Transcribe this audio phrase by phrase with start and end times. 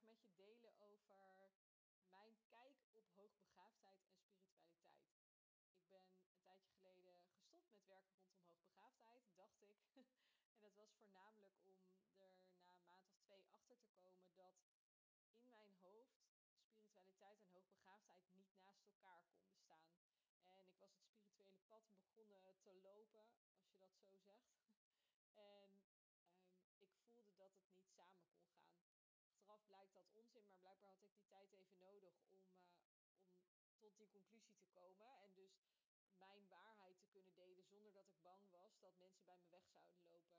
[0.00, 1.14] met je delen over
[2.10, 5.30] mijn kijk op hoogbegaafdheid en spiritualiteit.
[5.80, 6.02] Ik ben
[6.32, 9.76] een tijdje geleden gestopt met werken rondom hoogbegaafdheid, dacht ik.
[10.52, 14.56] en dat was voornamelijk om er na een maand of twee achter te komen dat
[15.32, 16.16] in mijn hoofd
[16.56, 19.86] spiritualiteit en hoogbegaafdheid niet naast elkaar konden staan.
[20.56, 23.24] En ik was het spirituele pad begonnen te lopen,
[23.58, 24.48] als je dat zo zegt.
[25.00, 25.72] en ehm,
[26.86, 29.51] ik voelde dat het niet samen kon gaan.
[29.66, 32.78] Blijkt dat onzin, maar blijkbaar had ik die tijd even nodig om, uh,
[33.66, 35.06] om tot die conclusie te komen.
[35.22, 35.52] En dus
[36.24, 39.64] mijn waarheid te kunnen delen zonder dat ik bang was dat mensen bij me weg
[39.74, 40.38] zouden lopen.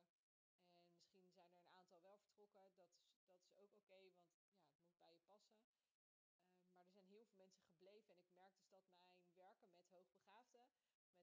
[0.91, 2.75] En misschien zijn er een aantal wel vertrokken.
[2.75, 2.95] Dat is,
[3.31, 5.59] dat is ook oké, want ja, het moet bij je passen.
[6.51, 8.13] Uh, maar er zijn heel veel mensen gebleven.
[8.15, 10.65] En ik merk dus dat mijn werken met hoogbegaafden,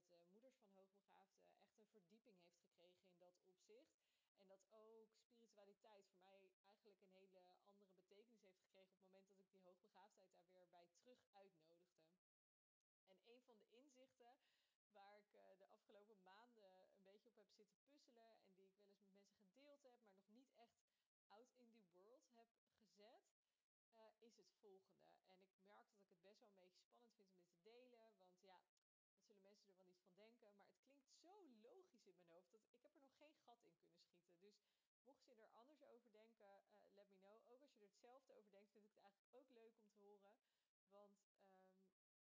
[0.09, 4.10] met de moeders van hoogbegaafden, echt een verdieping heeft gekregen in dat opzicht.
[4.41, 9.13] En dat ook spiritualiteit voor mij eigenlijk een hele andere betekenis heeft gekregen op het
[9.13, 12.09] moment dat ik die hoogbegaafdheid daar weer bij terug uitnodigde.
[13.11, 14.35] En een van de inzichten
[14.97, 16.63] waar ik uh, de afgelopen maanden
[16.95, 19.95] een beetje op heb zitten puzzelen en die ik wel eens met mensen gedeeld heb,
[19.99, 20.79] maar nog niet echt
[21.27, 22.49] out in the world heb
[22.83, 23.25] gezet,
[23.93, 25.09] uh, is het volgende.
[25.37, 27.61] En ik merk dat ik het best wel een beetje spannend vind om dit te
[27.61, 28.57] delen, want ja,
[29.11, 30.55] wat zullen mensen er wel niet van denken?
[30.57, 33.61] Maar het klinkt zo logisch in mijn hoofd dat ik heb er nog geen gat
[33.63, 34.37] in kunnen schieten.
[34.39, 34.55] Dus
[35.09, 37.51] mocht je er anders over denken, uh, let me know.
[37.51, 39.97] Ook als je er hetzelfde over denkt, vind ik het eigenlijk ook leuk om te
[40.05, 40.33] horen.
[40.65, 41.13] Want um,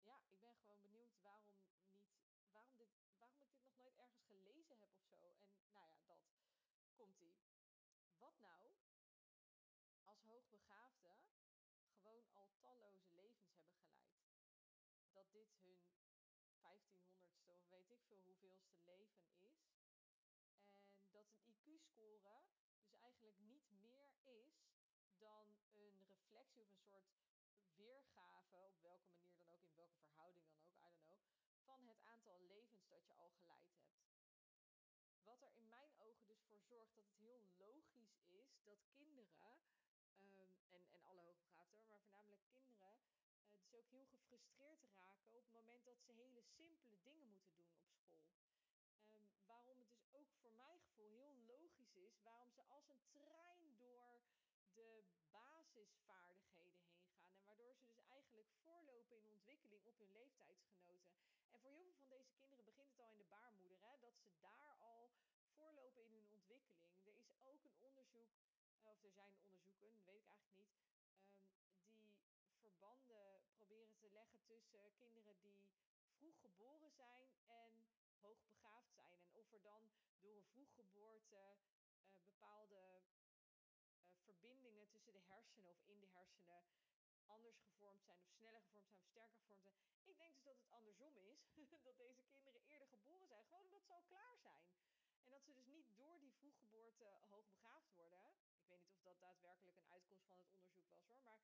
[0.09, 1.80] ja, ik ben gewoon benieuwd waarom niet,
[2.52, 5.27] waarom, dit, waarom ik dit nog nooit ergens gelezen heb of zo.
[5.53, 6.19] En nou ja, dat
[6.95, 7.35] komt ie.
[8.17, 8.72] Wat nou
[10.03, 11.17] als hoogbegaafden
[12.02, 14.19] gewoon al talloze levens hebben geleid?
[15.11, 15.79] Dat dit hun
[16.61, 19.61] 1500ste of weet ik veel hoeveelste leven is.
[21.00, 22.19] En dat een IQ-score
[22.75, 24.69] dus eigenlijk niet meer is
[25.19, 27.09] dan een reflectie of een soort
[27.75, 31.25] weergave, op welke manier dan ook, in welke verhouding dan ook, I don't know,
[31.63, 33.97] van het aantal levens dat je al geleid hebt.
[35.24, 39.56] Wat er in mijn ogen dus voor zorgt dat het heel logisch is dat kinderen,
[40.22, 42.94] um, en, en alle hoogbegaafden, maar voornamelijk kinderen,
[43.44, 47.53] uh, dus ook heel gefrustreerd raken op het moment dat ze hele simpele dingen moeten
[47.56, 48.24] doen op school.
[49.13, 53.00] Um, waarom het dus ook voor mijn gevoel heel logisch is waarom ze als een
[54.79, 57.31] door de basisvaardigheden heen gaan.
[57.35, 58.50] En waardoor ze dus eigenlijk
[59.12, 61.14] in ontwikkeling op hun leeftijdsgenoten.
[61.52, 63.80] En voor heel van deze kinderen begint het al in de baarmoeder.
[63.81, 65.12] Hè, dat ze daar al
[65.56, 66.84] voorlopen in hun ontwikkeling.
[67.03, 70.78] Er is ook een onderzoek, eh, of er zijn onderzoeken, weet ik eigenlijk niet.
[71.92, 72.18] Um,
[72.50, 75.58] die verbanden proberen te leggen tussen kinderen die
[76.18, 77.88] vroeg geboren zijn en
[78.22, 79.14] hoogbegaafd zijn.
[79.24, 79.84] En of er dan
[80.20, 83.80] door een vroeggeboorte uh, bepaalde uh,
[84.24, 86.88] verbindingen tussen de hersenen of in de hersenen
[87.35, 89.97] anders gevormd zijn of sneller gevormd zijn of sterker gevormd zijn.
[90.12, 91.40] Ik denk dus dat het andersom is.
[91.88, 93.44] dat deze kinderen eerder geboren zijn.
[93.45, 94.63] Gewoon omdat ze al klaar zijn.
[95.23, 98.23] En dat ze dus niet door die vroeggeboorte hoogbegaafd worden.
[98.62, 101.22] Ik weet niet of dat daadwerkelijk een uitkomst van het onderzoek was hoor.
[101.23, 101.40] Maar,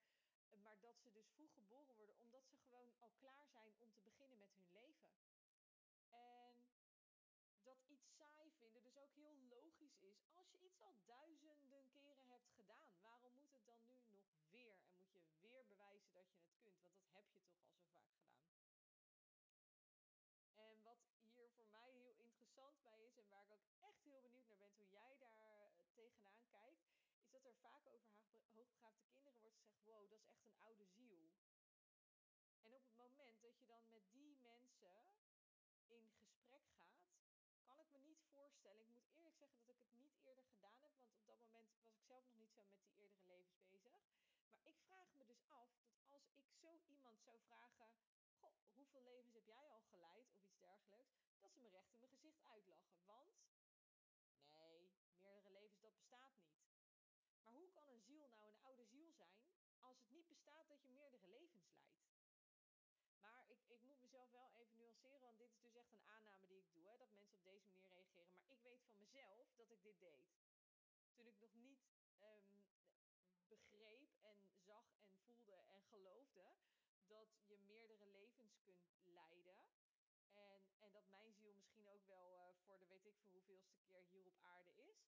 [0.63, 4.01] maar dat ze dus vroeg geboren worden omdat ze gewoon al klaar zijn om te
[4.01, 5.11] beginnen met hun leven.
[6.09, 6.53] En
[7.63, 10.17] dat iets saai vinden dus ook heel logisch is.
[10.33, 14.77] Als je iets al duizenden keren hebt gedaan, waarom moet het dan nu nog weer?
[14.97, 16.81] En moet je weer bewijzen dat je het kunt?
[16.81, 18.63] Want dat heb je toch al zo vaak gedaan.
[20.65, 21.01] En wat
[21.33, 24.57] hier voor mij heel interessant bij is en waar ik ook echt heel benieuwd naar
[24.57, 26.83] ben hoe jij daar tegenaan kijkt,
[27.23, 28.11] is dat er vaak over
[28.53, 31.23] hoogbegaafde kinderen wordt gezegd: wow, dat is echt een oude ziel.
[32.65, 34.37] En op het moment dat je dan met die
[35.87, 36.99] mensen in gesprek gaat,
[37.67, 38.81] kan ik me niet voorstellen.
[38.81, 41.67] Ik moet eerlijk zeggen dat ik het niet eerder gedaan heb, want op dat moment
[41.77, 44.01] was ik zelf nog niet zo met die eerdere levens bezig.
[44.57, 45.69] Maar ik vraag me dus af
[46.11, 47.87] dat als ik zo iemand zou vragen:
[48.39, 51.99] Goh, hoeveel levens heb jij al geleid of iets dergelijks, dat ze me recht in
[51.99, 52.97] mijn gezicht uitlachen.
[53.05, 53.29] Want
[54.61, 54.79] nee,
[55.21, 56.55] meerdere levens dat bestaat niet.
[57.45, 59.41] Maar hoe kan een ziel nou een oude ziel zijn
[59.79, 62.03] als het niet bestaat dat je meerdere levens leidt?
[63.23, 66.47] Maar ik, ik moet mezelf wel even nuanceren, want dit is dus echt een aanname
[66.47, 66.87] die ik doe.
[66.89, 68.37] Hè, dat mensen op deze manier reageren.
[68.47, 70.23] Maar ik weet van mezelf dat ik dit deed.
[71.15, 71.83] Toen ik nog niet
[72.29, 72.63] um,
[73.47, 76.45] begreep en zag en voelde en geloofde
[77.07, 79.59] dat je meerdere levens kunt leiden.
[80.33, 83.75] En, en dat mijn ziel misschien ook wel uh, voor de weet ik voor hoeveelste
[83.83, 84.99] keer hier op aarde is.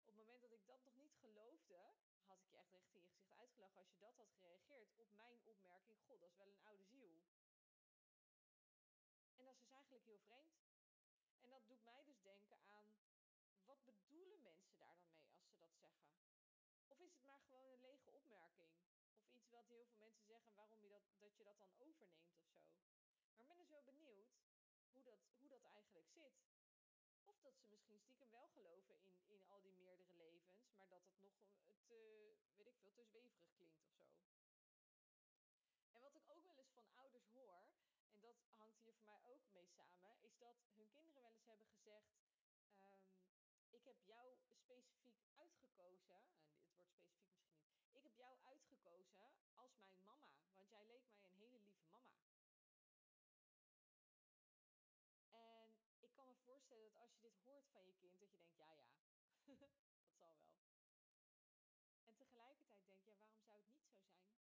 [0.00, 1.80] Op het moment dat ik dat nog niet geloofde,
[2.28, 5.10] had ik je echt recht in je gezicht uitgelachen als je dat had gereageerd op
[5.12, 5.98] mijn opmerking.
[6.06, 7.12] God, dat is wel een oude ziel.
[9.36, 10.56] En dat is dus eigenlijk heel vreemd.
[11.40, 12.88] En dat doet mij dus denken aan,
[13.64, 16.12] wat bedoelen mensen daar dan mee als ze dat zeggen?
[16.88, 18.68] Of is het maar gewoon een lege opmerking?
[19.50, 22.56] wat heel veel mensen zeggen, waarom je dat, dat je dat dan overneemt of zo.
[23.28, 24.28] Maar ik ben dus wel benieuwd
[24.92, 26.36] hoe dat, hoe dat eigenlijk zit.
[27.24, 30.17] Of dat ze misschien stiekem wel geloven in, in al die meerdere
[31.00, 31.34] dat het
[31.66, 31.98] nog te,
[32.56, 34.06] weet ik veel, te zweverig klinkt of zo.
[35.94, 37.48] En wat ik ook wel eens van ouders hoor,
[38.12, 41.46] en dat hangt hier voor mij ook mee samen, is dat hun kinderen wel eens
[41.46, 42.10] hebben gezegd:
[42.80, 42.98] um,
[43.68, 44.26] Ik heb jou
[44.62, 50.32] specifiek uitgekozen, en het wordt specifiek misschien niet, ik heb jou uitgekozen als mijn mama,
[50.56, 52.16] want jij leek mij een hele lieve mama.
[55.30, 55.70] En
[56.00, 58.56] ik kan me voorstellen dat als je dit hoort van je kind, dat je denkt:
[58.56, 58.72] Ja,
[59.44, 60.36] ja, dat zal wel.
[62.04, 64.56] En tegelijkertijd denk je: ja, waarom zou het niet zo zijn?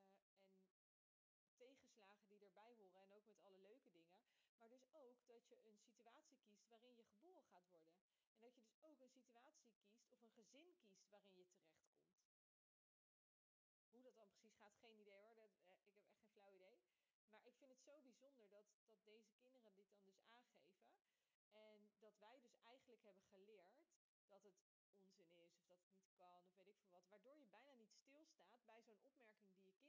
[1.39, 4.17] en tegenslagen die erbij horen en ook met alle leuke dingen.
[4.57, 7.93] Maar dus ook dat je een situatie kiest waarin je geboren gaat worden.
[8.33, 12.09] En dat je dus ook een situatie kiest of een gezin kiest waarin je terechtkomt.
[13.91, 15.35] Hoe dat dan precies gaat, geen idee hoor.
[15.43, 16.77] Dat, eh, ik heb echt geen flauw idee.
[17.31, 20.81] Maar ik vind het zo bijzonder dat, dat deze kinderen dit dan dus aangeven.
[21.67, 23.71] En dat wij dus eigenlijk hebben geleerd
[24.33, 24.57] dat het
[25.07, 27.07] onzin is, of dat het niet kan, of weet ik veel wat.
[27.09, 29.80] Waardoor je bijna niet stilstaat bij zo'n opmerking die je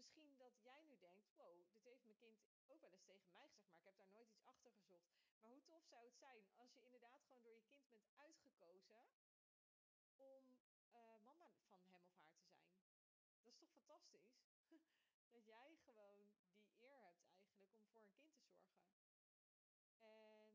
[0.00, 2.38] misschien dat jij nu denkt: wow, dit heeft mijn kind
[2.72, 5.08] ook wel eens tegen mij gezegd, maar ik heb daar nooit iets achter gezocht.
[5.40, 9.04] Maar hoe tof zou het zijn als je inderdaad gewoon door je kind bent uitgekozen
[10.16, 10.44] om
[10.92, 12.40] uh, mama van hem of haar te zijn?
[13.42, 14.30] Dat is toch fantastisch?
[15.34, 16.20] dat jij gewoon
[16.62, 18.88] die eer hebt eigenlijk om voor een kind te zorgen.
[20.00, 20.48] En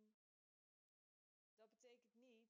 [1.57, 2.45] dat betekent niet.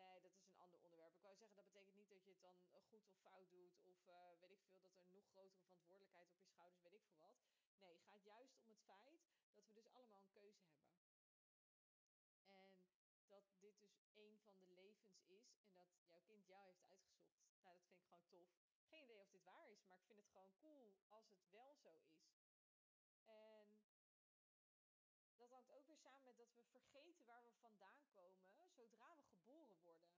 [0.00, 1.14] Nee, dat is een ander onderwerp.
[1.14, 2.58] Ik wou zeggen, dat betekent niet dat je het dan
[2.92, 3.74] goed of fout doet.
[3.92, 7.04] Of uh, weet ik veel, dat er nog grotere verantwoordelijkheid op je schouders, weet ik
[7.08, 7.36] veel wat.
[7.80, 9.20] Nee, het gaat juist om het feit
[9.54, 10.88] dat we dus allemaal een keuze hebben.
[12.60, 12.68] En
[13.34, 13.94] dat dit dus
[14.24, 15.46] een van de levens is.
[15.64, 17.36] En dat jouw kind jou heeft uitgezocht.
[17.64, 18.48] Nou, dat vind ik gewoon tof.
[18.90, 20.86] Geen idee of dit waar is, maar ik vind het gewoon cool
[21.16, 22.20] als het wel zo is.
[25.32, 29.16] En dat hangt ook weer samen met dat we vergeten waar we vandaan komen zodra
[29.16, 30.10] we geboren worden.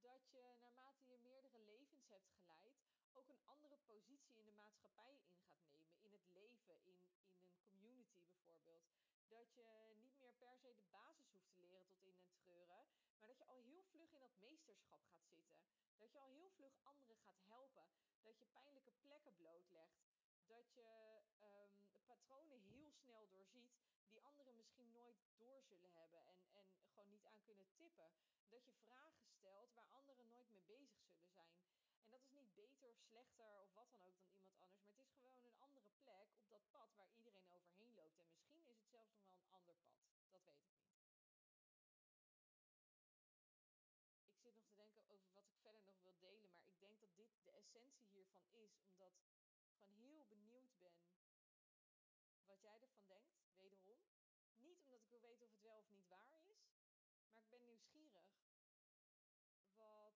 [0.00, 2.74] dat je naarmate je meerdere levens hebt geleid,
[3.12, 5.80] ook een andere positie in de maatschappij in gaat nemen.
[6.00, 6.98] In het leven, in,
[7.32, 8.84] in een community bijvoorbeeld.
[9.28, 12.84] Dat je niet meer per se de basis hoeft te leren tot in en treuren,
[13.18, 15.56] maar dat je al heel vlug in dat meesterschap gaat zitten.
[15.96, 18.01] Dat je al heel vlug anderen gaat helpen.
[18.22, 19.98] Dat je pijnlijke plekken blootlegt
[20.46, 20.88] dat je
[21.40, 21.70] um,
[22.06, 23.72] patronen heel snel doorziet
[24.10, 28.12] die anderen misschien nooit door zullen hebben en, en gewoon niet aan kunnen tippen.
[28.48, 31.58] Dat je vragen stelt waar anderen nooit mee bezig zullen zijn.
[32.02, 34.96] En dat is niet beter of slechter of wat dan ook dan iemand anders, maar
[35.04, 38.18] het is gewoon een andere plek op dat pad waar iedereen overheen loopt.
[38.18, 39.96] En misschien is het zelfs nog wel een ander pad.
[40.30, 40.90] Dat weet ik niet.
[44.32, 47.00] Ik zit nog te denken over wat ik verder nog wil delen, maar ik denk
[47.00, 47.40] dat dit de
[47.82, 49.14] essentie hiervan is, omdat
[49.74, 50.96] gewoon heel benieuwd ben
[52.44, 54.00] wat jij ervan denkt, wederom.
[54.56, 56.62] Niet omdat ik wil weten of het wel of niet waar is,
[57.32, 58.28] maar ik ben nieuwsgierig
[59.74, 60.14] wat,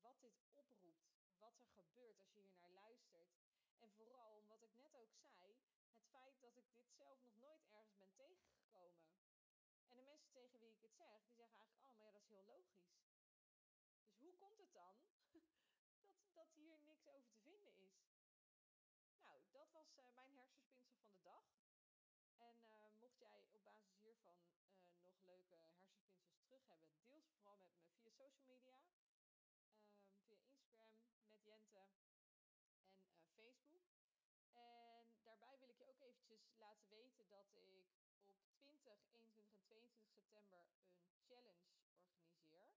[0.00, 1.06] wat dit oproept,
[1.38, 3.30] wat er gebeurt als je hier naar luistert.
[3.78, 5.56] En vooral om wat ik net ook zei,
[5.90, 9.06] het feit dat ik dit zelf nog nooit ergens ben tegengekomen.
[9.88, 12.28] En de mensen tegen wie ik het zeg, die zeggen eigenlijk allemaal, ja, dat is
[12.28, 12.86] heel logisch.
[14.06, 14.94] Dus hoe komt het dan
[15.32, 15.44] dat,
[16.32, 17.96] dat hier niks over te vinden is.
[19.20, 21.46] Nou, dat was uh, mijn hersenspinsel van de dag.
[22.48, 27.32] En uh, mocht jij op basis hiervan uh, nog leuke hersenspinsels terug hebben, deel ze
[27.36, 28.78] vooral met me via social media.
[29.50, 31.82] Um, via Instagram met Jente
[33.16, 33.86] en Facebook.
[34.52, 39.62] En daarbij wil ik je ook eventjes laten weten dat ik op 20, 21 en
[39.66, 40.62] 22 september
[41.06, 41.68] een challenge
[42.04, 42.74] organiseer.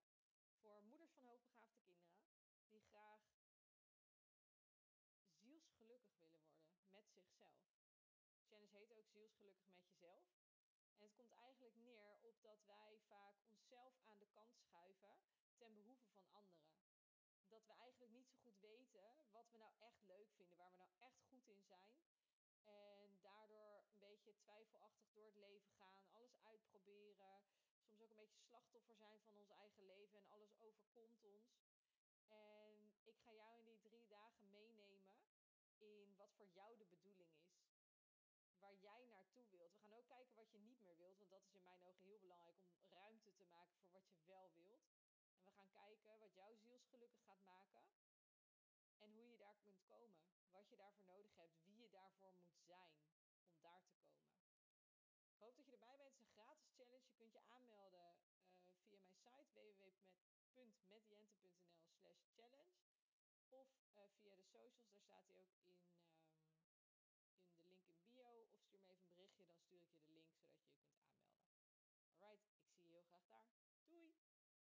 [0.60, 2.28] Voor moeders van hoogbegaafde kinderen
[2.70, 3.20] die graag
[5.42, 7.60] zielsgelukkig willen worden met zichzelf.
[8.48, 10.26] Janice heet ook zielsgelukkig met jezelf.
[10.94, 15.16] En het komt eigenlijk neer op dat wij vaak onszelf aan de kant schuiven
[15.56, 16.74] ten behoeve van anderen.
[17.48, 20.76] Dat we eigenlijk niet zo goed weten wat we nou echt leuk vinden, waar we
[20.76, 21.96] nou echt goed in zijn.
[22.64, 27.42] En daardoor een beetje twijfelachtig door het leven gaan, alles uitproberen.
[27.84, 31.46] Soms ook een beetje slachtoffer zijn van ons eigen leven en alles overkomt ons.
[32.26, 35.14] En ik ga jou in die drie dagen meenemen
[35.78, 37.51] in wat voor jou de bedoeling is
[38.72, 39.72] waar jij naartoe wilt.
[39.72, 42.04] We gaan ook kijken wat je niet meer wilt, want dat is in mijn ogen
[42.04, 44.86] heel belangrijk om ruimte te maken voor wat je wel wilt.
[45.36, 47.86] En we gaan kijken wat jouw zielsgelukkig gaat maken
[48.98, 50.20] en hoe je daar kunt komen.
[50.50, 52.98] Wat je daarvoor nodig hebt, wie je daarvoor moet zijn
[53.44, 54.30] om daar te komen.
[55.30, 56.08] Ik hoop dat je erbij bent.
[56.14, 57.06] Het is een gratis challenge.
[57.06, 58.14] Je kunt je aanmelden eh,
[58.86, 61.50] via mijn site www.metjente.nl
[62.00, 62.76] slash challenge.
[63.48, 65.51] Of eh, via de socials, daar staat hij ook